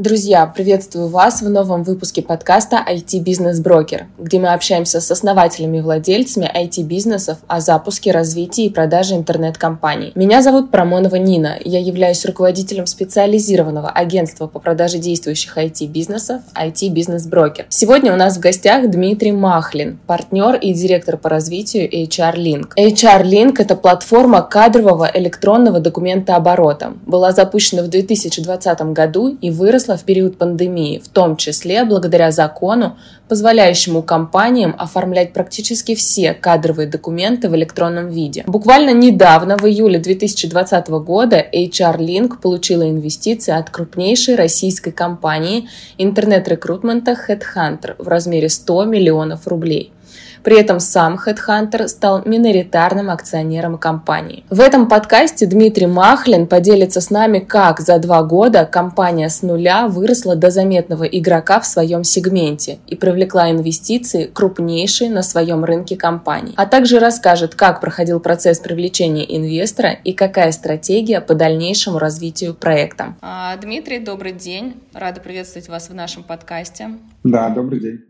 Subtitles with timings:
[0.00, 5.78] Друзья, приветствую вас в новом выпуске подкаста IT Бизнес Брокер, где мы общаемся с основателями
[5.78, 10.12] и владельцами IT-бизнесов о запуске, развитии и продаже интернет-компаний.
[10.14, 17.26] Меня зовут Промонова Нина, я являюсь руководителем специализированного агентства по продаже действующих IT-бизнесов IT Бизнес
[17.26, 17.66] Брокер.
[17.68, 22.68] Сегодня у нас в гостях Дмитрий Махлин, партнер и директор по развитию HR Link.
[22.78, 26.92] HR Link– это платформа кадрового электронного документа оборота.
[27.04, 32.30] Была запущена в 2020 году и выросла выросла в период пандемии, в том числе благодаря
[32.30, 32.96] закону,
[33.28, 38.44] позволяющему компаниям оформлять практически все кадровые документы в электронном виде.
[38.46, 47.16] Буквально недавно, в июле 2020 года, HR Link получила инвестиции от крупнейшей российской компании интернет-рекрутмента
[47.28, 49.92] Headhunter в размере 100 миллионов рублей.
[50.42, 54.44] При этом сам HeadHunter стал миноритарным акционером компании.
[54.50, 59.88] В этом подкасте Дмитрий Махлин поделится с нами, как за два года компания с нуля
[59.88, 66.54] выросла до заметного игрока в своем сегменте и привлекла инвестиции крупнейшей на своем рынке компании,
[66.56, 73.14] а также расскажет, как проходил процесс привлечения инвестора и какая стратегия по дальнейшему развитию проекта.
[73.20, 74.74] А, Дмитрий, добрый день.
[74.92, 76.90] Рада приветствовать вас в нашем подкасте.
[77.24, 78.07] Да, добрый день.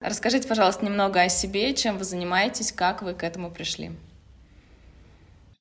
[0.00, 3.90] Расскажите, пожалуйста, немного о себе, чем вы занимаетесь, как вы к этому пришли.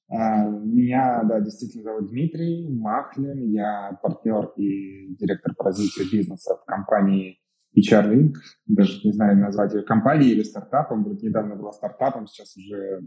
[0.07, 3.51] А, меня, да, действительно зовут Дмитрий Махлин.
[3.51, 7.41] Я партнер и директор по развитию бизнеса в компании
[7.77, 8.33] HR.
[8.65, 11.03] Даже не знаю, назвать ее компанией или стартапом.
[11.03, 13.01] Вот недавно была стартапом, сейчас уже,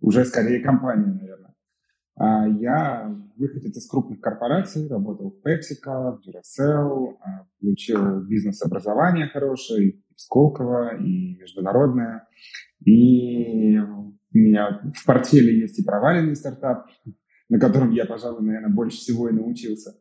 [0.00, 1.54] уже скорее компания, наверное.
[2.18, 10.00] А, я выходец из крупных корпораций, работал в PepsiCo, в Duracell, а, получил бизнес-образование хорошее,
[10.16, 12.26] Сколково и международная.
[12.84, 16.88] И у меня в портфеле есть и проваленный стартап,
[17.48, 19.92] на котором я, пожалуй, наверное, больше всего и научился.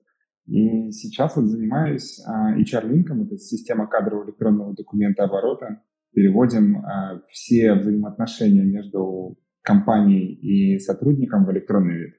[0.47, 5.83] И сейчас вот занимаюсь HR-линком, а, это система кадрового электронного документа оборота.
[6.13, 6.83] Переводим
[7.29, 9.37] все взаимоотношения между
[9.67, 12.15] компанией и сотрудником в электронный вид.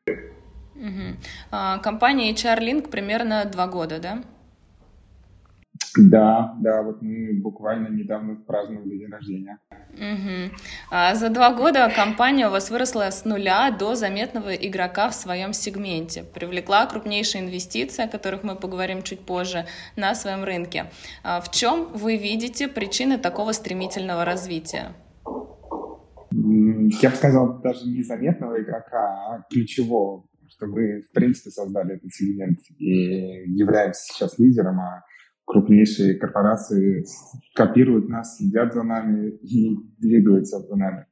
[0.76, 1.06] Угу.
[1.82, 4.22] Компания HR-Link примерно два года, да?
[5.96, 9.58] Да, да, вот мы буквально недавно праздновали день рождения.
[9.94, 10.56] Угу.
[10.90, 15.52] А за два года компания у вас выросла с нуля до заметного игрока в своем
[15.52, 19.64] сегменте, привлекла крупнейшие инвестиции, о которых мы поговорим чуть позже,
[19.96, 20.84] на своем рынке.
[21.24, 24.92] А в чем вы видите причины такого стремительного развития?
[26.30, 32.12] Я бы сказал, даже не заметного игрока, а ключевого, что мы, в принципе, создали этот
[32.12, 35.04] сегмент и являемся сейчас лидером, а
[35.44, 37.04] крупнейшие корпорации
[37.54, 41.06] копируют нас, следят за нами и двигаются за нами.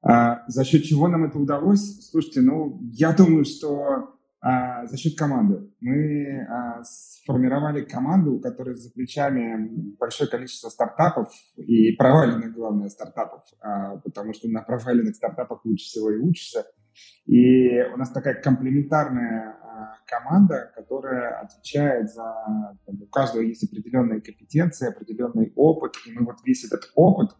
[0.00, 2.08] А, за счет чего нам это удалось?
[2.10, 5.68] Слушайте, ну, я думаю, что а, за счет команды.
[5.80, 9.68] Мы а, сформировали команду, у которой за плечами
[9.98, 16.12] большое количество стартапов и проваленных, главное, стартапов, а, потому что на проваленных стартапах лучше всего
[16.12, 16.66] и учишься.
[17.26, 22.22] И у нас такая комплементарная а, команда, которая отвечает за...
[22.86, 27.30] Там, у каждого есть определенные компетенции, определенный опыт, и мы вот весь этот опыт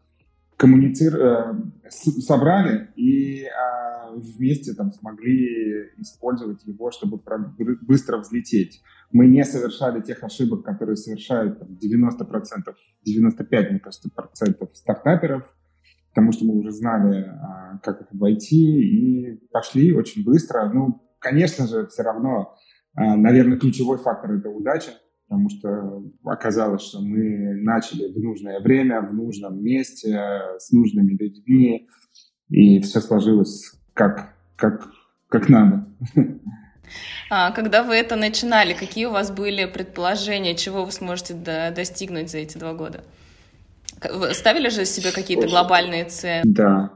[0.59, 7.21] коммуницировали, э, собрали и а, вместе там смогли использовать его, чтобы
[7.83, 8.83] быстро взлететь.
[9.13, 12.75] Мы не совершали тех ошибок, которые совершают там, 90%,
[13.05, 15.45] 95, мне кажется, процентов стартаперов,
[16.11, 20.69] потому что мы уже знали, а, как их обойти, и пошли очень быстро.
[20.75, 22.57] Ну, конечно же, все равно,
[22.95, 24.91] а, наверное, ключевой фактор– это удача,
[25.29, 30.19] потому что оказалось, что мы начали в нужное время, в нужном месте,
[30.59, 31.87] с нужными людьми,
[32.49, 34.89] и все сложилось как, как,
[35.29, 35.87] как надо.
[37.31, 42.39] А когда вы это начинали, какие у вас были предположения, чего вы сможете достигнуть за
[42.39, 43.05] эти два года?
[44.33, 46.43] Ставили же себе какие-то глобальные цели?
[46.47, 46.93] Да.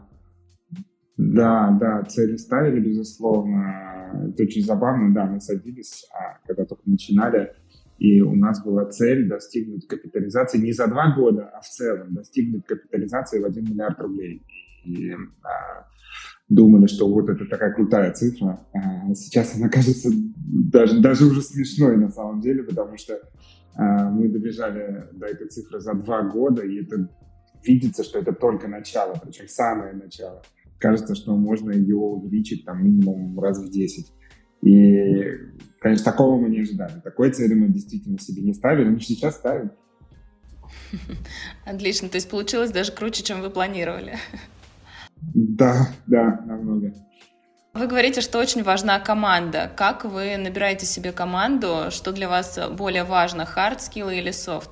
[1.18, 4.30] Да, да, цели ставили, безусловно.
[4.30, 7.54] Это очень забавно, да, мы садились, а когда только начинали,
[8.02, 12.66] и у нас была цель достигнуть капитализации не за два года, а в целом достигнуть
[12.66, 14.44] капитализации в 1 миллиард рублей.
[14.84, 15.12] И
[15.44, 15.86] а,
[16.48, 18.58] думали, что вот это такая крутая цифра.
[18.72, 23.20] А сейчас она кажется даже, даже уже смешной на самом деле, потому что
[23.76, 27.08] а, мы добежали до этой цифры за два года, и это
[27.64, 30.42] видится, что это только начало, причем самое начало.
[30.80, 34.12] Кажется, что можно ее увеличить там минимум раз в 10.
[34.62, 35.22] И,
[35.80, 37.00] конечно, такого мы не ожидали.
[37.00, 39.72] Такой цели мы действительно себе не ставили, но сейчас ставим.
[41.64, 44.16] Отлично, то есть получилось даже круче, чем вы планировали.
[45.20, 46.94] Да, да, намного.
[47.74, 49.70] Вы говорите, что очень важна команда.
[49.74, 51.86] Как вы набираете себе команду?
[51.90, 54.70] Что для вас более важно, hard skill или soft?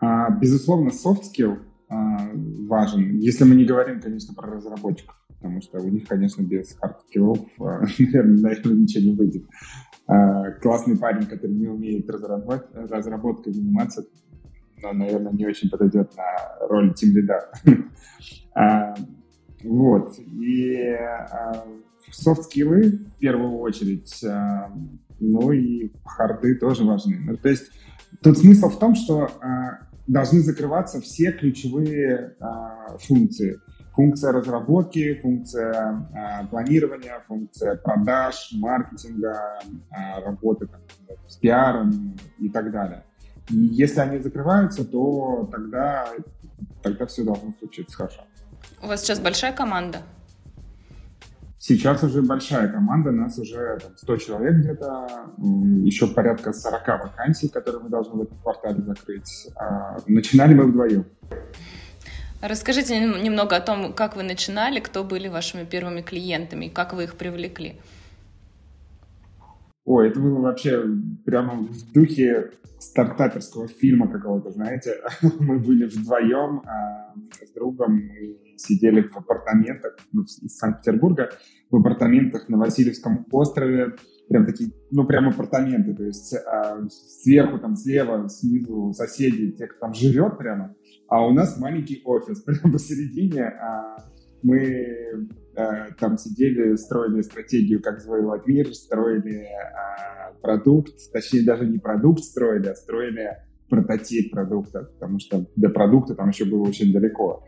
[0.00, 1.58] А, безусловно, soft skill
[1.88, 2.30] а,
[2.68, 7.46] важен, если мы не говорим, конечно, про разработчиков, потому что у них, конечно, без skills,
[7.60, 9.44] а, наверное, ничего не выйдет.
[10.06, 14.04] А, классный парень, который не умеет разработ- разработкой заниматься,
[14.82, 17.50] но, наверное, не очень подойдет на роль тим лида.
[19.64, 20.16] Вот.
[20.20, 20.96] И
[22.12, 24.24] софт-скиллы в первую очередь,
[25.18, 27.18] ну и харды тоже важны.
[27.18, 27.72] Ну, то есть
[28.22, 29.28] тут смысл в том, что
[30.06, 32.36] должны закрываться все ключевые
[33.00, 33.58] функции.
[33.98, 39.58] Функция разработки, функция э, планирования, функция продаж, маркетинга,
[39.90, 40.80] э, работы там,
[41.26, 43.02] с пиаром и так далее.
[43.50, 46.06] И если они закрываются, то тогда,
[46.80, 48.22] тогда все должно случиться хорошо.
[48.80, 49.98] У вас сейчас большая команда?
[51.58, 55.08] Сейчас уже большая команда, нас уже там, 100 человек где-то,
[55.82, 59.48] еще порядка 40 вакансий, которые мы должны в этом квартале закрыть.
[59.56, 61.04] А начинали мы вдвоем.
[62.40, 67.16] Расскажите немного о том, как вы начинали, кто были вашими первыми клиентами как вы их
[67.16, 67.74] привлекли.
[69.84, 70.84] Ой, это было вообще
[71.24, 74.96] прямо в духе стартаперского фильма какого-то, знаете.
[75.40, 77.14] Мы были вдвоем а,
[77.44, 81.30] с другом, мы сидели в апартаментах ну, из Санкт-Петербурга,
[81.70, 83.96] в апартаментах на Васильевском острове,
[84.28, 89.80] прям такие, ну, прям апартаменты, то есть а, сверху, там, слева, снизу соседи, те, кто
[89.80, 90.74] там живет прямо,
[91.08, 93.96] а у нас маленький офис прямо посередине, а
[94.42, 95.28] мы
[95.58, 99.44] Э, там сидели, строили стратегию, как завоевать мир, строили
[99.74, 103.38] а, продукт, точнее даже не продукт строили, а строили
[103.68, 107.44] прототип продукта, потому что до продукта там еще было очень далеко.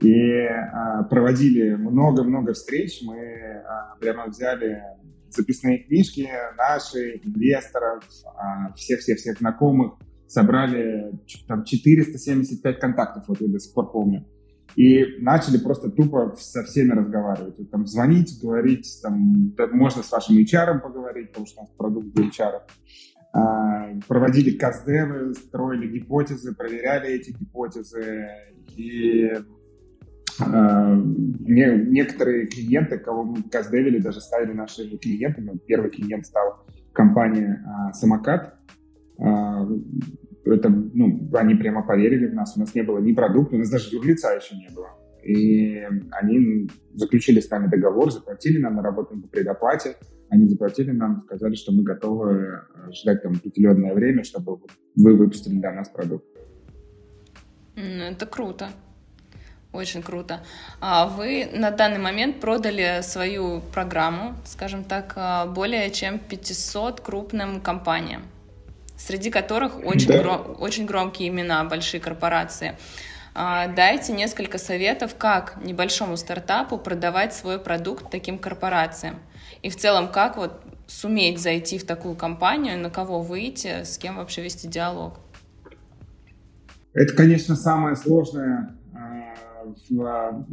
[0.00, 4.82] И а, проводили много-много встреч, мы а, прямо взяли
[5.30, 9.92] записные книжки наши, инвесторов, а, всех-всех-всех знакомых,
[10.32, 11.12] собрали
[11.46, 14.26] там 475 контактов, вот я до сих пор помню.
[14.74, 17.70] И начали просто тупо со всеми разговаривать.
[17.70, 22.24] Там, звонить, говорить, там, можно с вашим HR поговорить, потому что у нас продукт для
[22.24, 22.60] HR.
[23.34, 28.28] А, проводили каздевы, строили гипотезы, проверяли эти гипотезы.
[28.74, 29.30] И
[30.40, 35.58] а, не, некоторые клиенты, кого мы каздевили, даже стали нашими клиентами.
[35.66, 36.64] Первый клиент стал
[36.94, 38.54] компания а, «Самокат».
[39.22, 39.68] А,
[40.44, 42.56] это, ну, они прямо поверили в нас.
[42.56, 44.88] У нас не было ни продукта, у нас даже юрлица еще не было.
[45.22, 45.80] И
[46.10, 49.96] они заключили с нами договор, заплатили нам, мы работаем по предоплате.
[50.30, 54.58] Они заплатили нам, сказали, что мы готовы э, ждать там определенное время, чтобы
[54.96, 56.24] вы выпустили для нас продукт.
[57.76, 58.70] Это круто.
[59.72, 60.40] Очень круто.
[60.80, 67.60] А вы на данный момент продали свою программу, скажем так, а, более чем 500 крупным
[67.60, 68.22] компаниям
[68.96, 70.22] среди которых очень, да.
[70.22, 72.76] гром, очень громкие имена, большие корпорации.
[73.34, 79.18] А, дайте несколько советов, как небольшому стартапу продавать свой продукт таким корпорациям.
[79.62, 84.16] И в целом, как вот суметь зайти в такую компанию, на кого выйти, с кем
[84.16, 85.18] вообще вести диалог?
[86.92, 90.46] Это, конечно, самое сложное а, в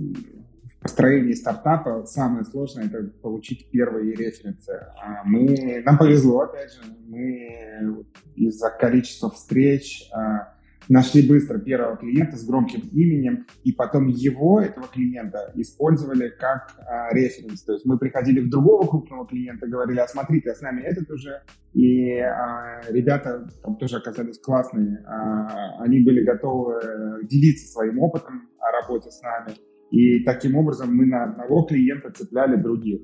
[0.81, 4.71] построении стартапа самое сложное это получить первые референсы.
[5.01, 8.05] А мы, нам повезло, опять же, мы
[8.35, 10.53] из-за количества встреч а,
[10.89, 17.13] нашли быстро первого клиента с громким именем, и потом его, этого клиента, использовали как а,
[17.13, 17.61] референс.
[17.63, 21.09] То есть мы приходили в другого крупного клиента, говорили, а смотри, ты с нами этот
[21.11, 21.41] уже,
[21.73, 28.71] и а, ребята там тоже оказались классные, а, они были готовы делиться своим опытом о
[28.71, 29.55] работе с нами,
[29.91, 33.01] и таким образом мы на одного клиента цепляли других.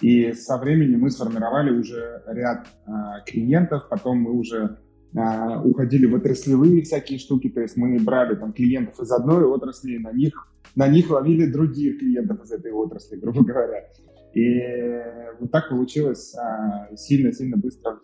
[0.00, 4.78] И со временем мы сформировали уже ряд а, клиентов, потом мы уже
[5.16, 9.98] а, уходили в отраслевые всякие штуки, то есть мы брали там клиентов из одной отрасли,
[9.98, 10.34] на них,
[10.76, 13.88] на них ловили других клиентов из этой отрасли, грубо говоря.
[14.34, 15.02] И
[15.40, 17.98] вот так получилось а, сильно-сильно а, быстро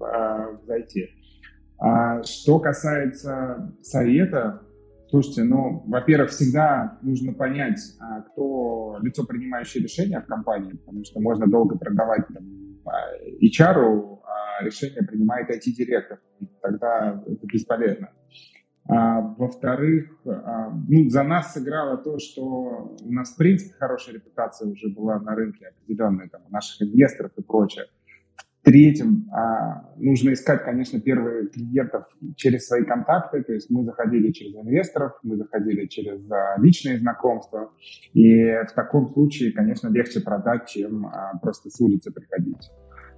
[0.00, 1.08] а, зайти.
[1.78, 4.65] А, что касается совета,
[5.16, 11.20] Слушайте, ну, во-первых, всегда нужно понять, а, кто лицо, принимающее решения в компании, потому что
[11.20, 12.44] можно долго продавать там,
[13.40, 16.20] HR, а решение принимает IT-директор,
[16.60, 18.10] тогда это бесполезно.
[18.90, 24.68] А, во-вторых, а, ну, за нас сыграло то, что у нас, в принципе, хорошая репутация
[24.68, 27.86] уже была на рынке определенная, там, у наших инвесторов и прочее.
[28.66, 34.56] Третьим, а, нужно искать, конечно, первых клиентов через свои контакты, то есть мы заходили через
[34.56, 37.70] инвесторов, мы заходили через а, личные знакомства,
[38.12, 42.68] и в таком случае, конечно, легче продать, чем а, просто с улицы приходить.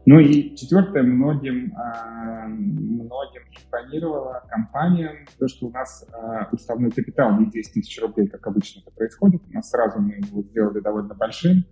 [0.05, 1.73] Ну и четвертое, многим,
[2.47, 6.07] многим импонировала компаниям то, что у нас
[6.52, 9.43] уставной капитал не 10 тысяч рублей, как обычно это происходит.
[9.49, 11.64] У нас сразу мы его сделали довольно большим,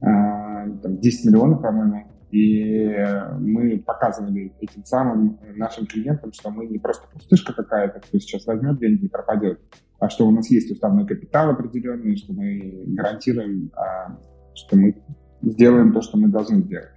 [0.00, 2.96] там 10 миллионов, по-моему, и
[3.38, 8.78] мы показывали этим самым нашим клиентам, что мы не просто пустышка какая-то, кто сейчас возьмет
[8.78, 9.60] деньги и пропадет,
[9.98, 14.18] а что у нас есть уставной капитал определенный, что мы гарантируем, а,
[14.54, 14.96] что мы
[15.42, 16.90] сделаем то, что мы должны сделать.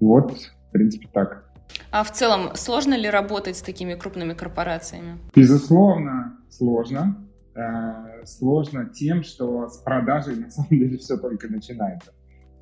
[0.00, 1.50] Вот, в принципе, так.
[1.90, 5.18] А в целом, сложно ли работать с такими крупными корпорациями?
[5.34, 7.16] Безусловно, сложно.
[7.54, 12.12] Э, сложно тем, что с продажей на самом деле все только начинается.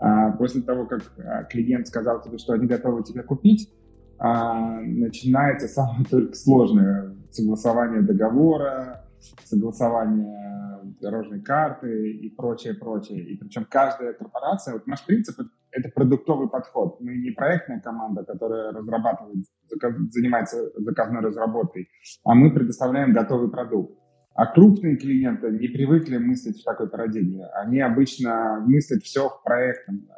[0.03, 3.73] А, после того, как а, клиент сказал тебе, что они готовы тебя купить,
[4.19, 9.05] а, начинается самое только сложное согласование договора,
[9.45, 13.21] согласование дорожной карты и прочее, прочее.
[13.23, 15.37] И причем каждая корпорация, вот наш принцип—
[15.71, 17.01] это продуктовый подход.
[17.01, 19.45] Мы не проектная команда, которая разрабатывает,
[20.11, 21.89] занимается заказной разработкой,
[22.25, 24.02] а мы предоставляем готовый продукт.
[24.35, 27.47] А крупные клиенты не привыкли мыслить в такой парадигме.
[27.55, 30.09] Они обычно мыслят все в проектном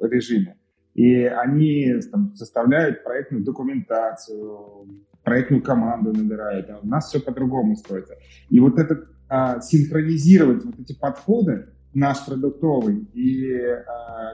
[0.00, 0.56] э, режиме.
[0.94, 6.70] И они там, составляют проектную документацию, проектную команду набирают.
[6.70, 8.14] А у нас все по-другому строится.
[8.48, 13.84] И вот это э, синхронизировать вот эти подходы, наш продуктовый и э,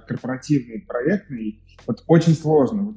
[0.06, 2.96] корпоративный, проектный, вот очень сложно вот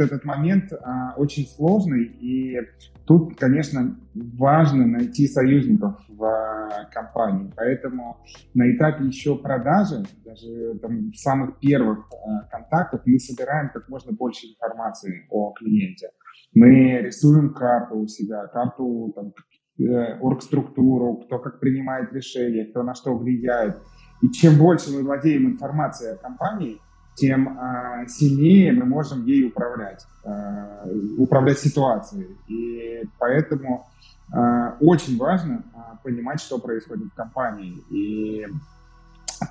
[0.00, 2.60] этот момент а, очень сложный, и
[3.06, 7.50] тут, конечно, важно найти союзников в а, компании.
[7.56, 8.18] Поэтому
[8.54, 14.46] на этапе еще продажи, даже там, самых первых а, контактов, мы собираем как можно больше
[14.46, 16.10] информации о клиенте.
[16.54, 19.32] Мы рисуем карту у себя, карту там,
[19.78, 23.78] э, оргструктуру, кто как принимает решения, кто на что влияет.
[24.22, 26.80] И чем больше мы владеем информацией о компании,
[27.18, 32.36] тем э, сильнее мы можем ей управлять, э, управлять ситуацией.
[32.48, 33.88] И поэтому
[34.32, 35.62] э, очень важно
[36.02, 37.82] понимать, что происходит в компании.
[37.90, 38.46] И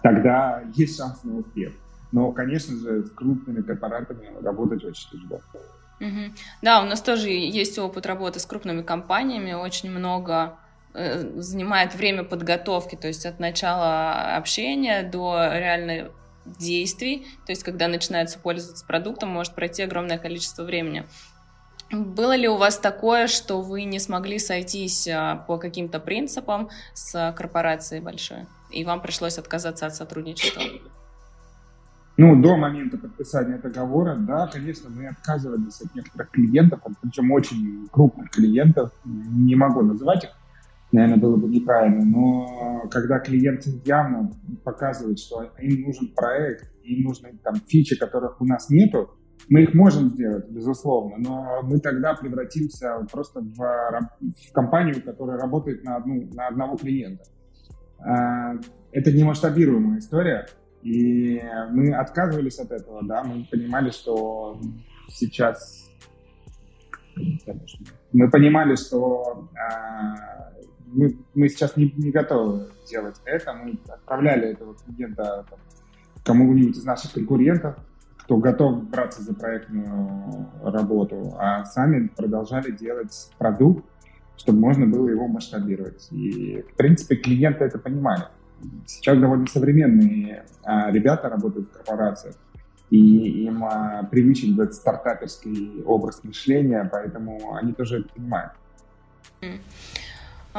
[0.02, 1.74] тогда есть шанс на успех.
[2.12, 5.42] Но, конечно же, с крупными корпоратами работать очень тяжело.
[6.00, 6.36] Угу.
[6.62, 10.58] Да, у нас тоже есть опыт работы с крупными компаниями, очень много
[10.94, 16.08] занимает время подготовки, то есть от начала общения до реальной
[16.60, 21.06] действий, то есть когда начинается пользоваться продуктом, может пройти огромное количество времени.
[21.92, 27.34] Было ли у вас такое, что вы не смогли сойтись а, по каким-то принципам с
[27.38, 30.62] корпорацией большой, и вам пришлось отказаться от сотрудничества?
[32.18, 38.32] Ну, до момента подписания договора, да, конечно, мы отказывались от некоторых клиентов, причем очень крупных
[38.32, 40.32] клиентов, не могу называть их,
[40.92, 42.04] наверное, было бы неправильно.
[42.06, 44.32] Но когда клиент явно
[44.64, 49.18] показывает, что им нужен проект, им нужны там фичи, которых у нас нету,
[49.50, 55.84] мы их можем сделать, безусловно, но мы тогда превратимся просто в, в компанию, которая работает
[55.84, 57.24] на, одну, на одного клиента.
[58.00, 58.56] А,
[58.92, 60.48] это не масштабируемая история,
[60.82, 61.42] и
[61.72, 64.60] мы отказывались от этого, да, мы понимали, что
[65.10, 65.88] сейчас
[68.12, 70.52] мы понимали, что а,
[70.92, 73.54] мы, мы сейчас не, не готовы делать это.
[73.54, 75.60] Мы отправляли этого клиента там,
[76.24, 77.78] кому-нибудь из наших конкурентов,
[78.18, 83.86] кто готов браться за проектную работу, а сами продолжали делать продукт,
[84.36, 86.08] чтобы можно было его масштабировать.
[86.12, 88.24] И, в принципе, клиенты это понимали.
[88.86, 92.36] Сейчас довольно современные а, ребята работают в корпорациях,
[92.90, 98.54] и им а, привычен этот стартаперский образ мышления, поэтому они тоже это понимают.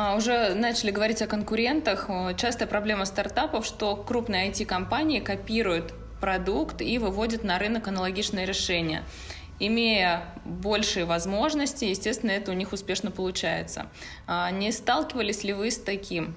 [0.01, 2.09] А, уже начали говорить о конкурентах.
[2.37, 9.03] Частая проблема стартапов, что крупные IT-компании копируют продукт и выводят на рынок аналогичные решения.
[9.59, 13.87] Имея большие возможности, естественно, это у них успешно получается.
[14.29, 16.37] А, не сталкивались ли вы с таким?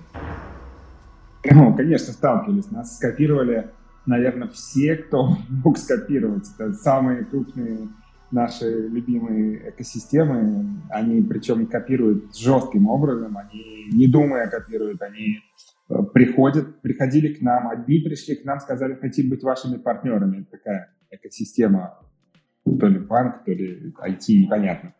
[1.43, 2.71] Ну, конечно, сталкивались.
[2.71, 3.69] Нас скопировали,
[4.07, 6.47] наверное, все, кто мог скопировать.
[6.57, 7.89] Это самые крупные
[8.31, 15.39] наши любимые экосистемы, они причем копируют жестким образом, они не думая копируют, они
[15.89, 20.41] э, приходят, приходили к нам, одни пришли к нам, сказали, хотим быть вашими партнерами.
[20.41, 21.99] Это такая экосистема,
[22.63, 24.93] то ли банк, то ли IT, непонятно.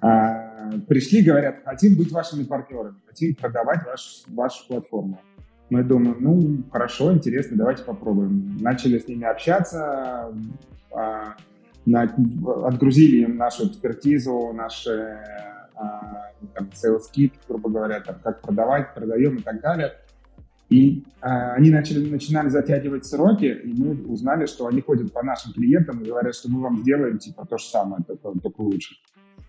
[0.00, 5.20] А, пришли, говорят, хотим быть вашими партнерами, хотим продавать ваш, вашу платформу.
[5.70, 8.56] Мы думаем, ну, хорошо, интересно, давайте попробуем.
[8.60, 10.32] Начали с ними общаться,
[10.92, 11.36] а,
[11.94, 15.18] отгрузили им нашу экспертизу, наши
[15.74, 19.92] а, там, sales kit, грубо говоря, там, как продавать, продаем и так далее.
[20.68, 25.52] И а, они начали, начинали затягивать сроки, и мы узнали, что они ходят по нашим
[25.52, 28.96] клиентам и говорят, что мы вам сделаем типа то же самое, только, только лучше.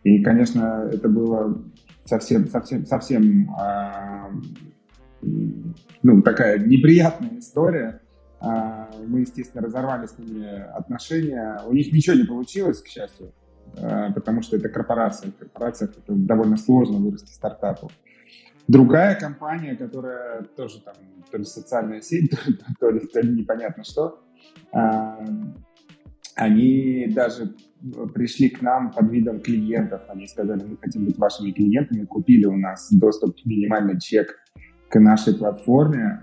[0.04, 1.62] И, конечно, это было
[2.06, 4.30] совсем, совсем, совсем а,
[5.22, 7.99] ну, такая неприятная история.
[8.42, 11.60] А, мы, естественно, разорвали с ними отношения.
[11.66, 13.34] У них ничего не получилось, к счастью,
[13.78, 15.32] а, потому что это корпорация.
[15.32, 17.92] В корпорациях это довольно сложно вырасти стартапу.
[18.68, 20.94] Другая компания, которая тоже там,
[21.32, 22.32] то ли социальная сеть,
[22.80, 24.22] то ли, то ли непонятно что,
[24.72, 25.20] а,
[26.36, 27.56] они даже
[28.14, 30.04] пришли к нам под видом клиентов.
[30.08, 34.38] Они сказали, мы хотим быть вашими клиентами, купили у нас доступ, минимальный чек
[34.90, 36.22] к нашей платформе,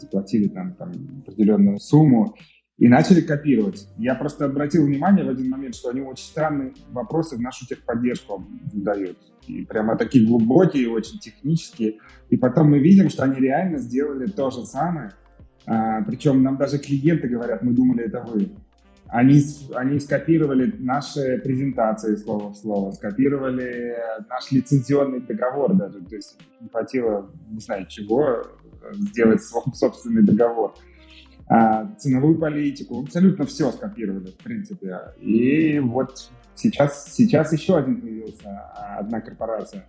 [0.00, 2.34] заплатили там, там определенную сумму
[2.78, 3.88] и начали копировать.
[3.96, 8.46] Я просто обратил внимание в один момент, что они очень странные вопросы в нашу техподдержку
[8.72, 9.16] задают.
[9.46, 11.98] И прямо такие глубокие, очень технические.
[12.28, 15.12] И потом мы видим, что они реально сделали то же самое.
[15.66, 18.50] А, причем нам даже клиенты говорят, мы думали, это вы.
[19.08, 19.40] Они,
[19.74, 23.96] они скопировали наши презентации слово в слово, скопировали
[24.28, 26.00] наш лицензионный договор даже.
[26.00, 28.42] То есть не хватило, не знаю чего,
[28.92, 30.74] сделать собственный договор.
[31.48, 34.98] А, ценовую политику, абсолютно все скопировали, в принципе.
[35.20, 38.50] И вот сейчас, сейчас еще один появился,
[38.98, 39.86] одна корпорация.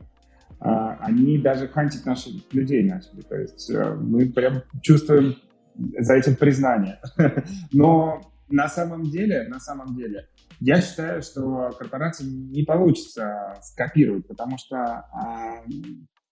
[0.59, 3.21] А, они даже хантить наших людей начали.
[3.21, 5.35] То есть э, мы прям чувствуем
[5.75, 6.99] за этим признание.
[7.71, 10.27] Но на самом деле, на самом деле,
[10.59, 15.63] я считаю, что корпорации не получится скопировать, потому что а,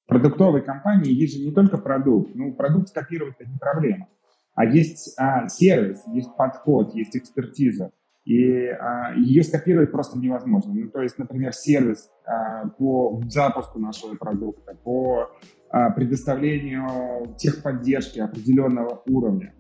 [0.08, 2.34] продуктовой компании есть же не только продукт.
[2.36, 4.08] Ну, продукт скопировать это не проблема.
[4.54, 7.92] А есть а, сервис, есть подход, есть экспертиза.
[8.24, 10.74] И а, ее скопировать просто невозможно.
[10.74, 15.30] Ну, то есть, например, сервис а, по запуску нашего продукта, по
[15.70, 19.54] а, предоставлению техподдержки определенного уровня.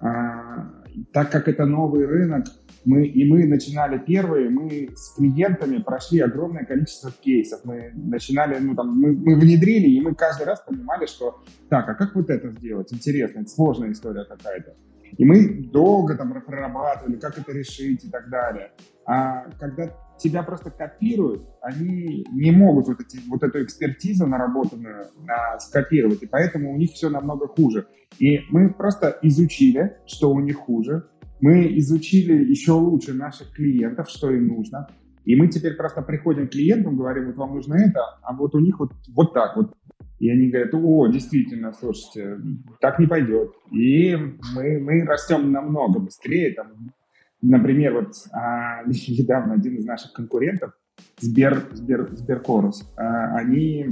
[0.00, 0.79] А,
[1.12, 2.46] так как это новый рынок,
[2.84, 7.60] мы, и мы начинали первые, мы с клиентами прошли огромное количество кейсов.
[7.64, 11.94] Мы начинали, ну там, мы, мы внедрили, и мы каждый раз понимали, что так, а
[11.94, 12.92] как вот это сделать?
[12.92, 14.74] Интересно, это сложная история какая-то.
[15.18, 18.72] И мы долго там прорабатывали, как это решить и так далее.
[19.04, 25.58] А когда тебя просто копируют, они не могут вот, эти, вот эту экспертизу наработанную на,
[25.58, 27.86] скопировать, и поэтому у них все намного хуже.
[28.18, 31.04] И мы просто изучили, что у них хуже,
[31.40, 34.88] мы изучили еще лучше наших клиентов, что им нужно,
[35.24, 38.58] и мы теперь просто приходим к клиентам, говорим, вот вам нужно это, а вот у
[38.58, 39.74] них вот, вот так вот.
[40.18, 42.38] И они говорят, о, действительно, слушайте,
[42.80, 43.52] так не пойдет.
[43.70, 44.14] И
[44.54, 46.52] мы, мы растем намного быстрее.
[46.52, 46.92] Там,
[47.42, 50.72] например, вот а, недавно один из наших конкурентов,
[51.18, 53.88] Сбер, Сбер, Сберкорус, а, они,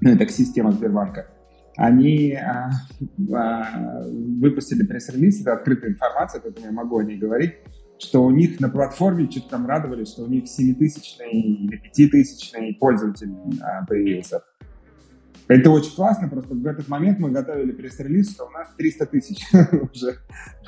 [0.00, 1.30] ну, это система Сбербанка,
[1.76, 2.70] они а,
[3.32, 7.54] а, выпустили пресс-релиз, это открытая информация, поэтому я могу о ней говорить,
[7.98, 13.32] что у них на платформе что-то там радовались, что у них 7-тысячный или 5-тысячный пользователь
[13.60, 14.42] а, появился.
[15.46, 19.44] Это очень классно, просто в этот момент мы готовили пресс-релиз, что у нас 300 тысяч
[19.52, 20.18] уже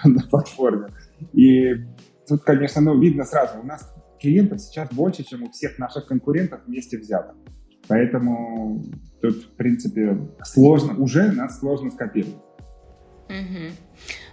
[0.05, 0.89] на платформе.
[1.33, 1.87] И
[2.29, 6.61] тут, конечно, ну, видно сразу, у нас клиентов сейчас больше, чем у всех наших конкурентов
[6.67, 7.37] вместе взятых.
[7.89, 8.85] Поэтому
[9.23, 12.37] тут, в принципе, сложно, уже нас сложно скопировать.
[13.29, 13.73] Угу.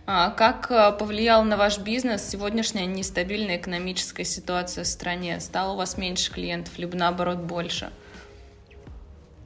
[0.05, 5.39] А как э, повлияла на ваш бизнес сегодняшняя нестабильная экономическая ситуация в стране?
[5.39, 7.89] Стало у вас меньше клиентов, либо наоборот больше?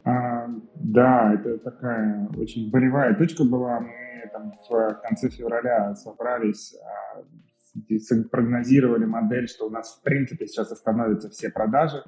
[0.08, 3.80] А, да, это такая очень болевая точка была.
[3.80, 7.24] Мы там в конце февраля собрались, а,
[8.32, 12.04] прогнозировали модель, что у нас в принципе сейчас остановятся все продажи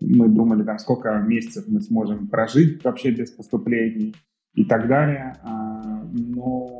[0.00, 4.14] мы думали, там, сколько месяцев мы сможем прожить вообще без поступлений
[4.54, 5.36] и так далее.
[5.42, 6.78] А, но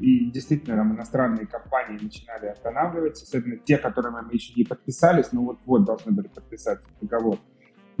[0.00, 5.42] и действительно там иностранные компании начинали останавливаться, особенно те, которыми мы еще не подписались, но
[5.44, 7.38] вот-вот должны были подписать договор.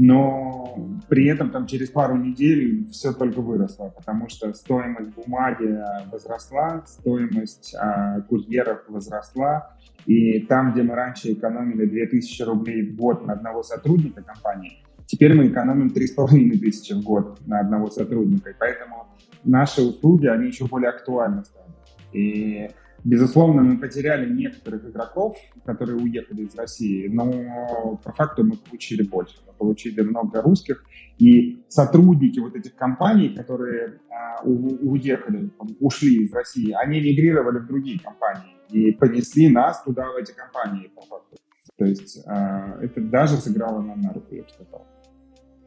[0.02, 0.78] Но
[1.10, 5.78] при этом там через пару недель все только выросло, потому что стоимость бумаги
[6.10, 13.26] возросла, стоимость а, курьеров возросла, и там, где мы раньше экономили 2000 рублей в год
[13.26, 18.48] на одного сотрудника компании, теперь мы экономим 3500 в год на одного сотрудника.
[18.48, 19.06] И поэтому
[19.44, 21.74] наши услуги, они еще более актуальны стали.
[22.14, 22.70] И
[23.04, 29.36] Безусловно, мы потеряли некоторых игроков, которые уехали из России, но по факту мы получили больше.
[29.46, 30.84] Мы получили много русских,
[31.18, 37.66] и сотрудники вот этих компаний, которые а, у, уехали, ушли из России, они мигрировали в
[37.66, 41.36] другие компании и понесли нас туда, в эти компании, по факту.
[41.76, 44.86] То есть а, это даже сыграло нам на руку, я бы сказал.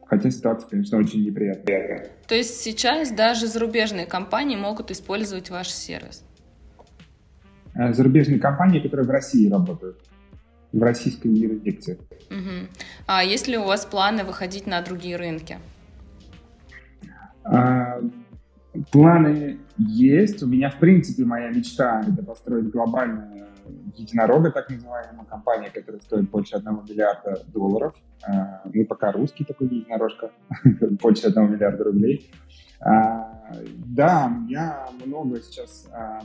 [0.06, 2.10] Хотя ситуация, конечно, очень неприятная.
[2.28, 6.24] То есть сейчас даже зарубежные компании могут использовать ваш сервис?
[7.74, 9.98] Э, зарубежные компании, которые в России работают,
[10.72, 11.98] в российской юрисдикции.
[12.30, 12.68] Угу.
[13.06, 15.58] А есть ли у вас планы выходить на другие рынки?
[17.44, 18.00] А,
[18.92, 20.42] планы есть.
[20.42, 23.48] У меня, в принципе, моя мечта— это построить глобальную
[23.96, 27.94] единорога, так называемая компания, которая стоит больше одного миллиарда долларов.
[28.26, 30.30] А, мы пока русский такой единорожка,
[31.02, 32.30] больше одного миллиарда рублей.
[32.80, 33.33] А,
[33.86, 36.20] да, я много сейчас а,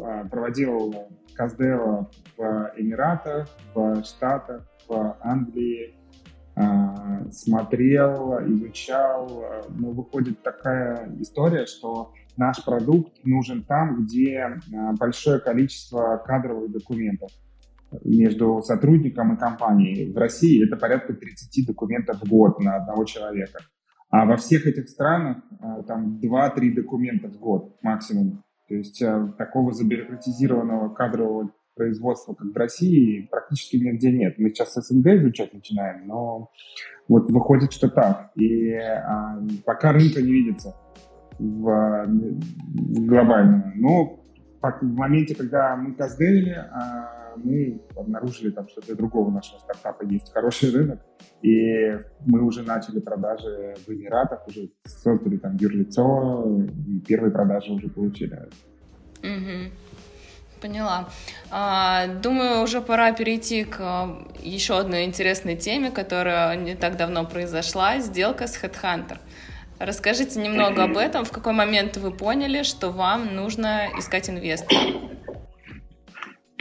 [0.00, 5.94] а, проводил Каздева в Эмиратах, в Штатах, в Англии,
[7.30, 9.44] смотрел, изучал.
[9.70, 14.58] Но выходит такая история, что наш продукт нужен там, где
[14.98, 17.30] большое количество кадровых документов
[18.04, 20.12] между сотрудником и компанией.
[20.12, 23.60] В России это порядка 30 документов в год на одного человека.
[24.10, 28.42] А во всех этих странах а, там 2-3 документа в год максимум.
[28.68, 34.34] То есть а, такого забюрократизированного кадрового производства, как в России, практически нигде нет.
[34.38, 36.50] Мы сейчас СНГ изучать начинаем, но
[37.08, 38.32] вот выходит, что так.
[38.34, 40.74] И а, пока рынка не видится
[41.38, 43.72] в, в глобального.
[43.76, 44.20] Но
[44.60, 50.32] в моменте, когда мы каздевили, а, мы обнаружили там, что для другого нашего стартапа есть
[50.32, 51.00] хороший рынок,
[51.42, 57.88] и мы уже начали продажи в Эмиратах, уже создали там юрлицо, и первые продажи уже
[57.88, 58.48] получили.
[59.22, 59.72] Угу.
[60.60, 61.08] Поняла.
[61.50, 63.80] А, думаю, уже пора перейти к
[64.42, 69.18] еще одной интересной теме, которая не так давно произошла, сделка с Headhunter.
[69.78, 74.78] Расскажите немного об этом, в какой момент вы поняли, что вам нужно искать инвестора?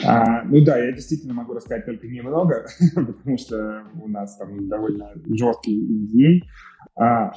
[0.05, 5.11] А, ну да, я действительно могу рассказать только немного, потому что у нас там довольно
[5.27, 6.41] жесткий NDA.
[6.95, 7.31] А,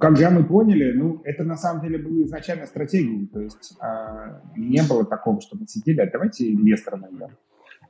[0.00, 4.82] когда мы поняли, ну, это на самом деле было изначально стратегией, то есть а, не
[4.82, 7.36] было такого, что мы сидели, а давайте инвестора найдем.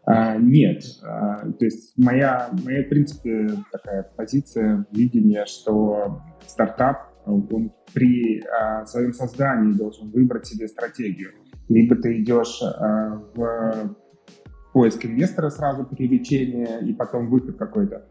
[0.04, 7.72] А, нет, а, то есть моя, моя, в принципе, такая позиция, видение, что стартап, он
[7.92, 11.30] при а, своем создании должен выбрать себе стратегию
[11.68, 13.96] либо ты идешь э, в
[14.72, 18.06] поиск инвестора сразу привлечение и потом выход какой-то,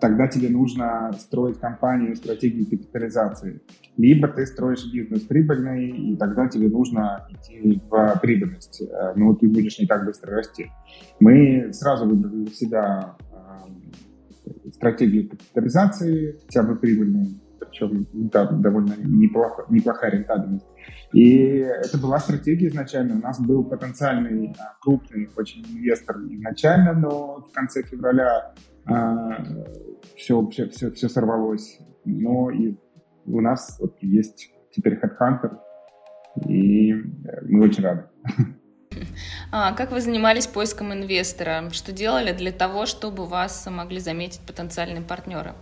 [0.00, 3.60] тогда тебе нужно строить компанию, стратегию капитализации.
[3.96, 9.48] Либо ты строишь бизнес прибыльный, и тогда тебе нужно идти в прибыльность, э, но ты
[9.48, 10.70] будешь не так быстро расти.
[11.18, 17.26] Мы сразу выбрали для себя э, стратегию капитализации, хотя бы прибыльную,
[17.58, 20.66] причем да, довольно неплохо, неплохая рентабельность.
[21.12, 23.16] И это была стратегия изначально.
[23.16, 28.54] У нас был потенциальный а, крупный очень инвестор изначально, но в конце февраля
[28.86, 29.44] а,
[30.16, 31.78] все, все, все, все сорвалось.
[32.04, 32.76] Но и
[33.26, 35.58] у нас вот есть теперь HeadHunter,
[36.46, 36.92] и
[37.42, 38.04] мы очень рады.
[39.52, 41.70] А, как вы занимались поиском инвестора?
[41.70, 45.52] Что делали для того, чтобы вас могли заметить потенциальные партнеры?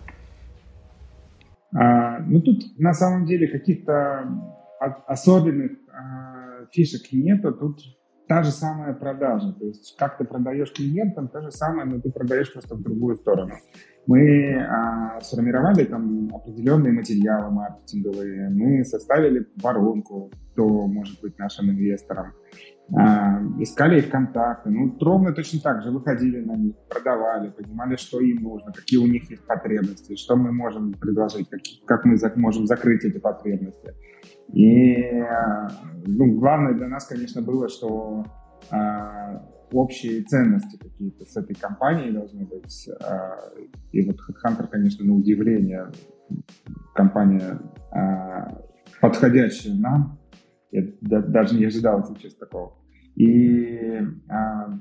[1.75, 4.27] А, ну, тут на самом деле каких-то
[4.79, 7.53] особенных а, фишек нету.
[7.53, 7.79] Тут
[8.27, 9.53] та же самая продажа.
[9.53, 13.15] То есть как ты продаешь клиентам, то же самое, но ты продаешь просто в другую
[13.15, 13.55] сторону.
[14.05, 22.33] Мы а, сформировали там определенные материалы маркетинговые, мы составили воронку, кто может быть нашим инвестором,
[23.59, 24.69] искали их контакты.
[24.69, 29.07] Ну, ровно точно так же выходили на них, продавали, понимали, что им нужно, какие у
[29.07, 33.93] них есть потребности, что мы можем предложить, как, как мы можем закрыть эти потребности.
[34.53, 34.97] И
[36.07, 38.25] ну, главное для нас, конечно, было, что
[38.71, 42.89] а, общие ценности какие-то с этой компанией должны быть.
[43.01, 43.37] А,
[43.91, 45.87] и вот HeadHunter, конечно, на удивление,
[46.95, 47.59] компания
[47.91, 48.61] а,
[49.01, 50.19] подходящая нам.
[50.71, 52.78] Я даже не ожидал сейчас такого.
[53.19, 54.79] И а,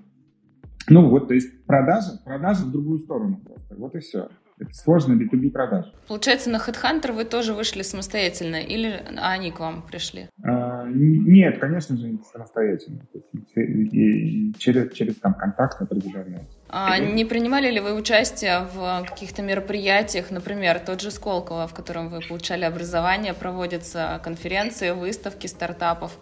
[0.88, 3.74] ну вот, то есть продажа, продажа в другую сторону просто.
[3.76, 4.28] Вот и все.
[4.60, 5.86] Это сложно B2B продаж.
[6.08, 10.28] Получается, на HeadHunter вы тоже вышли самостоятельно или они к вам пришли?
[10.42, 13.00] А, нет, конечно же, самостоятельно.
[13.12, 16.40] То есть, и, и через, через там контакт определенный.
[16.68, 22.08] А не принимали ли вы участие в каких-то мероприятиях, например, тот же Сколково, в котором
[22.08, 26.18] вы получали образование, проводятся конференции, выставки стартапов?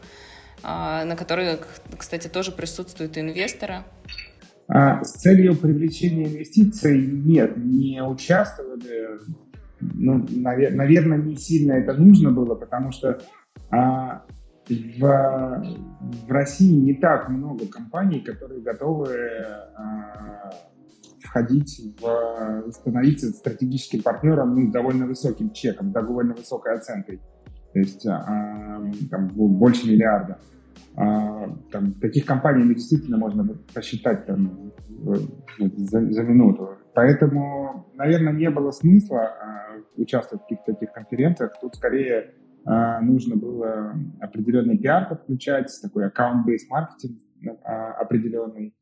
[0.63, 1.59] На которые,
[1.97, 3.85] кстати, тоже присутствуют инвесторы.
[4.69, 9.21] А с целью привлечения инвестиций нет, не участвовали.
[9.81, 13.21] Ну, наверное, не сильно это нужно было, потому что
[13.71, 14.25] а,
[14.69, 15.01] в,
[16.27, 19.15] в России не так много компаний, которые готовы
[19.77, 20.51] а,
[21.23, 27.21] входить в становиться стратегическим партнером ну, с довольно высоким чеком, довольно высокой оценкой.
[27.73, 30.39] То есть а, там, больше миллиарда.
[30.97, 34.73] А, там, таких компаний ну, действительно можно посчитать там,
[35.59, 36.71] за, за минуту.
[36.95, 41.53] Поэтому, наверное, не было смысла а, участвовать в каких-то таких конференциях.
[41.61, 42.35] Тут скорее
[43.01, 47.21] нужно было определенный пиар подключать, такой аккаунт-бейс маркетинг
[47.65, 48.75] а, определенный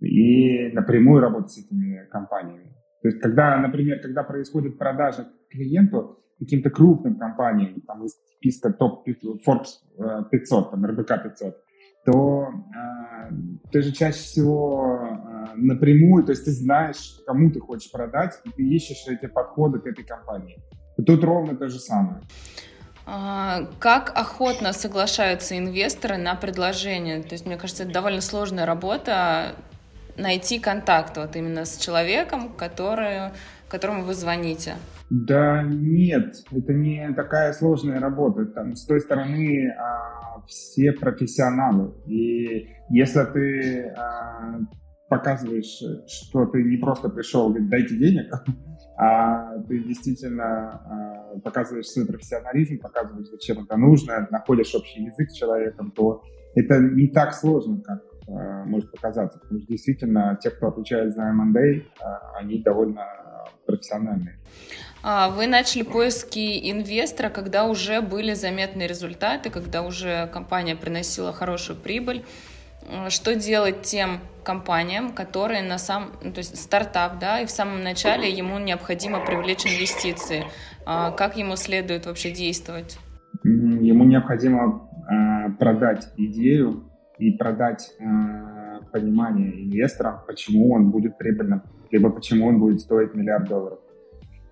[0.00, 2.74] и напрямую работать с этими компаниями.
[3.02, 9.06] То есть, когда, например, когда происходит продажа клиенту, каким-то крупным компаниям, там из списка топ
[9.08, 9.66] Forbes
[10.30, 11.56] 500, э, там РБК 500,
[12.04, 13.32] то э,
[13.72, 18.50] ты же чаще всего э, напрямую, то есть ты знаешь, кому ты хочешь продать, и
[18.50, 20.58] ты ищешь эти подходы к этой компании.
[20.98, 22.20] И тут ровно то же самое.
[23.06, 27.22] А, как охотно соглашаются инвесторы на предложение?
[27.22, 29.54] То есть, мне кажется, это довольно сложная работа
[30.16, 33.32] найти контакт вот именно с человеком, который,
[33.68, 34.74] которому вы звоните.
[35.10, 38.46] Да нет, это не такая сложная работа.
[38.46, 41.94] Там, с той стороны а, все профессионалы.
[42.06, 44.58] И если ты а,
[45.08, 48.32] показываешь, что ты не просто пришел, говорит, дайте денег,
[48.98, 55.36] а ты действительно а, показываешь свой профессионализм, показываешь, зачем это нужно, находишь общий язык с
[55.36, 56.22] человеком, то
[56.54, 59.38] это не так сложно, как а, может показаться.
[59.38, 63.02] Потому что действительно те, кто отвечает за M&A, а, они довольно
[63.66, 64.38] профессиональные.
[65.02, 71.78] А, вы начали поиски инвестора, когда уже были заметные результаты, когда уже компания приносила хорошую
[71.78, 72.24] прибыль.
[72.88, 77.50] Э, что делать тем компаниям, которые на самом, ну, то есть стартап, да, и в
[77.50, 80.44] самом начале ему необходимо привлечь инвестиции.
[80.84, 82.98] А, как ему следует вообще действовать?
[83.42, 88.04] Ему необходимо э, продать идею и продать э,
[88.90, 93.78] понимание инвесторам, почему он будет прибыльным, либо почему он будет стоить миллиард долларов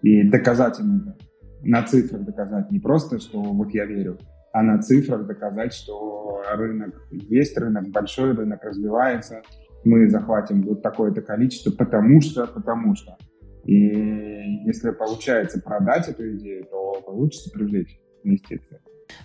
[0.03, 1.17] и доказать им это.
[1.63, 2.71] На цифрах доказать.
[2.71, 4.19] Не просто, что вот я верю,
[4.53, 9.43] а на цифрах доказать, что рынок есть, рынок большой, рынок развивается,
[9.85, 13.17] мы захватим вот такое-то количество, потому что, потому что.
[13.65, 18.79] И если получается продать эту идею, то получится привлечь инвестиции.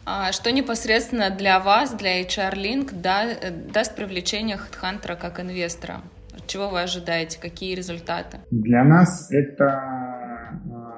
[0.06, 3.26] А что непосредственно для вас, для HR Link, да,
[3.74, 6.02] даст привлечение HeadHunter как инвестора?
[6.48, 7.39] Чего вы ожидаете?
[7.39, 8.39] Какие результаты?
[8.50, 10.00] Для нас это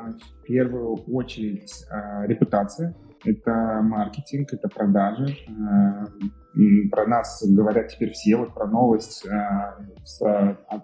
[0.07, 5.35] в первую очередь а, репутация, это маркетинг, это продажи.
[5.49, 6.05] А,
[6.91, 9.77] про нас говорят теперь все, вот про новость а,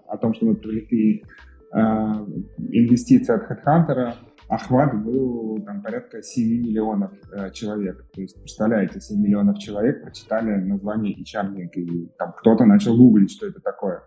[0.06, 1.24] о том, что мы привлекли
[1.70, 4.14] инвестиции от HeadHunter,
[4.48, 8.10] охват был там, порядка 7 миллионов э, человек.
[8.12, 13.30] То есть, представляете, 7 миллионов человек прочитали название HR Link, и там кто-то начал гуглить,
[13.30, 14.02] что это такое.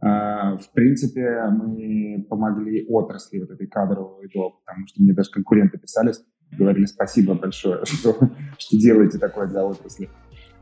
[0.00, 5.78] А, в принципе, мы помогли отрасли вот этой кадровой до, потому что мне даже конкуренты
[5.78, 6.12] писали,
[6.56, 8.16] говорили спасибо большое, что,
[8.58, 10.08] что делаете такое для отрасли.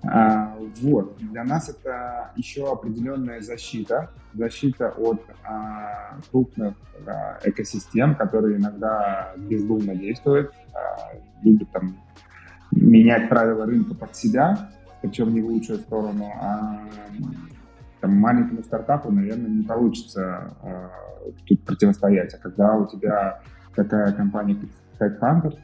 [0.05, 6.75] А, вот, для нас это еще определенная защита, защита от а, крупных
[7.07, 11.97] а, экосистем, которые иногда бездумно действуют, а, любят там
[12.71, 14.71] менять правила рынка под себя,
[15.03, 16.81] причем не в лучшую сторону, а
[18.01, 20.89] там, маленькому стартапу, наверное, не получится э,
[21.47, 22.35] тут противостоять.
[22.35, 23.41] А когда у тебя
[23.75, 24.57] такая компания,
[24.99, 25.59] как Headhunter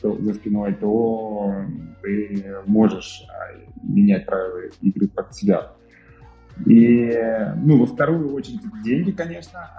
[0.00, 1.64] то, за спиной, то
[2.02, 5.72] ты можешь э, менять правила игры под себя.
[6.66, 7.10] И,
[7.56, 9.70] ну, во вторую очередь, деньги, конечно.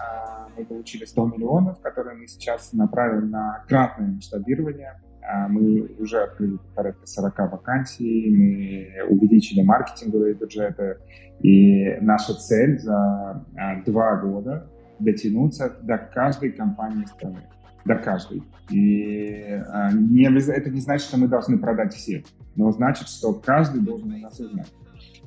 [0.58, 6.58] Мы получили 100 миллионов, которые мы сейчас направим на кратное масштабирование а, мы уже открыли
[6.76, 10.98] порядка 40 вакансий, мы увеличили маркетинговые бюджеты,
[11.40, 14.68] и наша цель за а, два года
[15.00, 17.44] дотянуться до каждой компании страны,
[17.86, 18.44] до каждой.
[18.70, 22.24] И а, не, это не значит, что мы должны продать все,
[22.56, 24.72] но значит, что каждый должен нас узнать.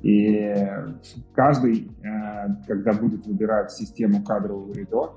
[0.02, 0.54] И
[1.34, 1.90] каждый,
[2.66, 5.14] когда будет выбирать систему кадрового рядо,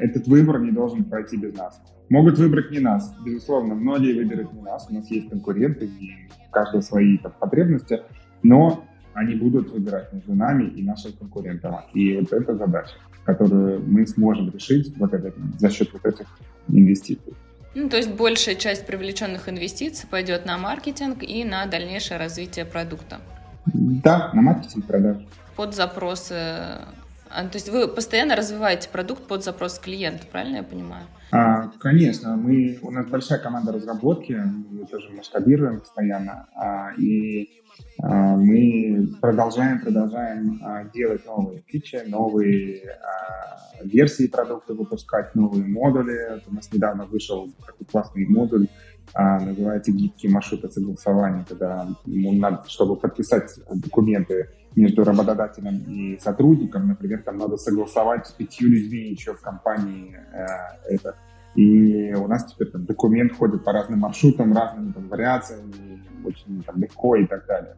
[0.00, 1.78] этот выбор не должен пройти без нас.
[2.08, 6.50] Могут выбрать не нас, безусловно, многие выберут не нас, у нас есть конкуренты, и у
[6.50, 8.00] каждого свои там, потребности,
[8.42, 11.78] но они будут выбирать между нами и нашими конкурентами.
[11.94, 12.94] И вот это задача,
[13.24, 16.26] которую мы сможем решить вот это, за счет вот этих
[16.68, 17.34] инвестиций.
[17.74, 23.18] Ну, то есть большая часть привлеченных инвестиций пойдет на маркетинг и на дальнейшее развитие продукта.
[23.66, 25.16] Да, на маркетинг продаж.
[25.56, 26.34] Под запросы.
[26.34, 31.06] А, то есть вы постоянно развиваете продукт под запрос клиента, правильно я понимаю?
[31.30, 37.61] А, конечно, мы, у нас большая команда разработки, мы тоже масштабируем постоянно, а, и
[37.98, 46.42] мы продолжаем, продолжаем а, делать новые фичи, новые а, версии продукта выпускать, новые модули.
[46.46, 48.68] У нас недавно вышел такой классный модуль,
[49.14, 57.22] называется гибкие маршруты согласования, когда ему надо, чтобы подписать документы между работодателем и сотрудником, например,
[57.22, 60.46] там надо согласовать с пятью людьми еще в компании э,
[60.88, 61.16] это.
[61.54, 65.91] И у нас теперь там, документ ходит по разным маршрутам, разными там, вариациями,
[66.24, 67.76] очень там, легко и так далее.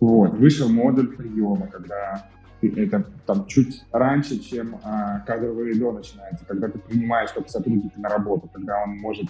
[0.00, 0.34] Вот.
[0.34, 2.26] Вышел модуль приема, когда
[2.62, 8.08] это там чуть раньше, чем а, кадровый до начинается, когда ты принимаешь только сотрудника на
[8.08, 9.28] работу, когда он может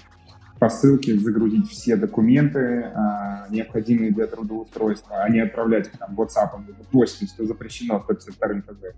[0.59, 6.85] по ссылке загрузить все документы, а, необходимые для трудоустройства, а не отправлять там WhatsApp или
[6.93, 8.95] почтой, что запрещено 152 ФЗ.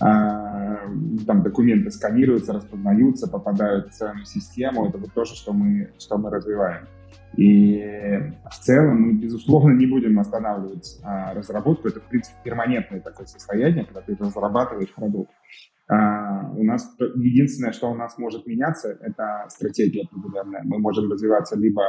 [0.00, 0.78] А,
[1.26, 4.88] там документы сканируются, распознаются, попадают в целую систему.
[4.88, 6.86] Это вот то, что мы, что мы развиваем.
[7.36, 7.82] И
[8.50, 11.88] в целом мы, безусловно, не будем останавливать а, разработку.
[11.88, 15.30] Это, в принципе, перманентное такое состояние, когда ты разрабатываешь продукт.
[15.90, 20.62] А, у нас единственное, что у нас может меняться, это стратегия определенная.
[20.64, 21.82] Мы можем развиваться либо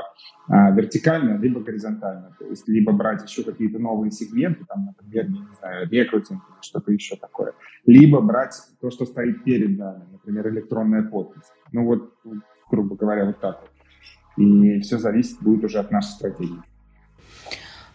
[0.48, 2.36] а, вертикально, либо горизонтально.
[2.40, 6.92] То есть либо брать еще какие-то новые сегменты, там, например, не знаю, рекрутинг или что-то
[6.92, 7.54] еще такое,
[7.86, 11.52] либо брать то, что стоит перед нами, например, электронная подпись.
[11.72, 12.12] Ну вот,
[12.72, 13.71] грубо говоря, вот так вот.
[14.42, 16.62] И все зависит будет уже от нашей стратегии.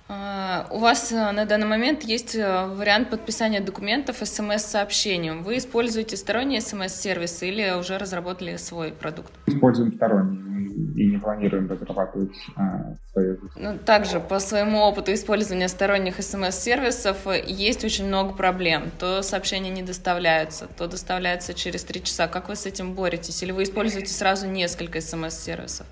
[0.09, 5.43] А, у вас э, на данный момент есть э, вариант подписания документов смс-сообщением.
[5.43, 9.33] Вы используете сторонние смс-сервисы или уже разработали свой продукт?
[9.47, 13.39] Используем сторонние и не планируем разрабатывать а, свое.
[13.57, 18.93] Ну, также по своему опыту использования сторонних смс-сервисов э, есть очень много проблем.
[19.01, 22.29] То сообщения не доставляются, то доставляются через три часа.
[22.29, 23.43] Как вы с этим боретесь?
[23.43, 25.89] Или вы используете сразу несколько смс-сервисов?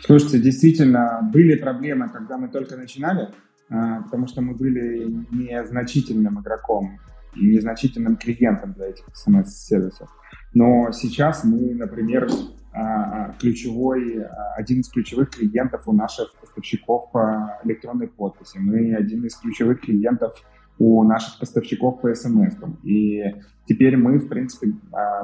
[0.00, 3.28] Слушайте, действительно, были проблемы, когда мы только начинали.
[3.70, 6.98] А, потому что мы были незначительным игроком
[7.34, 10.08] и незначительным клиентом для этих смс-сервисов.
[10.54, 12.28] Но сейчас мы, например,
[12.72, 14.24] а, а, ключевой,
[14.56, 18.58] один из ключевых клиентов у наших поставщиков по электронной подписи.
[18.58, 20.32] Мы один из ключевых клиентов
[20.78, 22.54] у наших поставщиков по смс.
[22.84, 23.22] И
[23.66, 24.72] теперь мы, в принципе,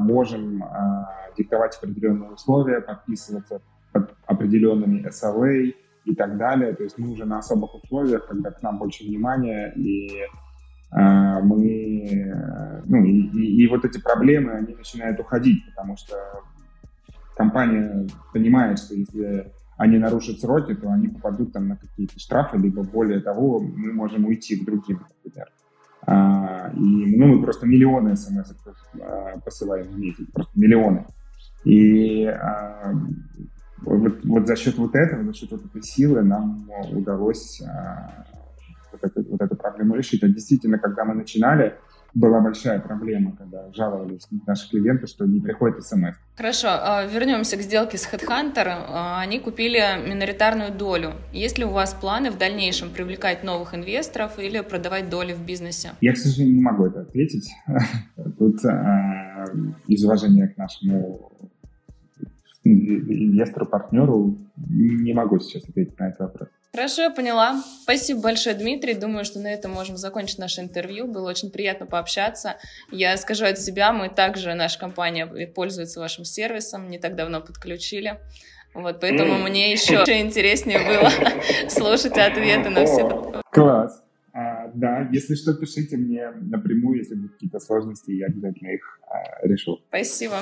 [0.00, 0.64] можем
[1.38, 3.73] диктовать определенные условия, подписываться под
[4.26, 6.74] определенными SLA, и так далее.
[6.74, 10.20] То есть мы уже на особых условиях, когда к нам больше внимания, и
[10.92, 16.14] э, мы, ну, и, и, и вот эти проблемы, они начинают уходить, потому что
[17.36, 22.82] компания понимает, что если они нарушат сроки, то они попадут там на какие-то штрафы, либо
[22.82, 25.48] более того, мы можем уйти к другим, например.
[26.06, 28.52] А, и ну, мы просто миллионы смс
[29.00, 31.06] а, посылаем в месяц, просто миллионы.
[31.64, 32.92] И а,
[33.96, 38.24] вот, вот за счет вот этого, за счет вот этой силы нам удалось а,
[38.92, 40.22] вот, эту, вот эту проблему решить.
[40.22, 41.74] А действительно, когда мы начинали,
[42.14, 46.14] была большая проблема, когда жаловались наши клиенты, что не приходит смс.
[46.36, 48.66] Хорошо, а, вернемся к сделке с Headhunter.
[48.66, 51.14] А, они купили миноритарную долю.
[51.32, 55.90] Есть ли у вас планы в дальнейшем привлекать новых инвесторов или продавать доли в бизнесе?
[56.00, 57.50] Я, к сожалению, не могу это ответить.
[58.38, 58.60] Тут
[59.88, 61.32] из уважения к нашему
[62.64, 66.48] инвестору, партнеру не могу сейчас ответить на этот вопрос.
[66.72, 67.62] Хорошо, я поняла.
[67.82, 68.94] Спасибо большое, Дмитрий.
[68.94, 71.06] Думаю, что на этом можем закончить наше интервью.
[71.06, 72.56] Было очень приятно пообщаться.
[72.90, 78.18] Я скажу от себя, мы также, наша компания пользуется вашим сервисом, не так давно подключили.
[78.74, 81.10] Вот, поэтому мне еще интереснее было
[81.68, 83.42] слушать ответы на все.
[83.52, 84.02] Класс.
[84.32, 89.46] А, да, если что, пишите мне напрямую, если будут какие-то сложности, я обязательно их а,
[89.46, 89.80] решу.
[89.88, 90.40] Спасибо.